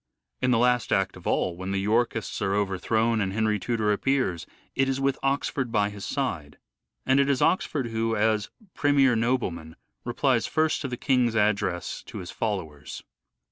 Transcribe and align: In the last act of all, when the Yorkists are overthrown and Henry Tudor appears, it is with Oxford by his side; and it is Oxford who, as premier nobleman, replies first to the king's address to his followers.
In 0.41 0.49
the 0.49 0.57
last 0.57 0.91
act 0.91 1.15
of 1.15 1.27
all, 1.27 1.55
when 1.55 1.69
the 1.69 1.77
Yorkists 1.79 2.41
are 2.41 2.55
overthrown 2.55 3.21
and 3.21 3.33
Henry 3.33 3.59
Tudor 3.59 3.91
appears, 3.91 4.47
it 4.73 4.89
is 4.89 4.99
with 4.99 5.19
Oxford 5.21 5.71
by 5.71 5.91
his 5.91 6.03
side; 6.03 6.57
and 7.05 7.19
it 7.19 7.29
is 7.29 7.39
Oxford 7.39 7.85
who, 7.89 8.15
as 8.15 8.49
premier 8.73 9.15
nobleman, 9.15 9.75
replies 10.03 10.47
first 10.47 10.81
to 10.81 10.87
the 10.87 10.97
king's 10.97 11.35
address 11.35 12.01
to 12.07 12.17
his 12.17 12.31
followers. 12.31 13.03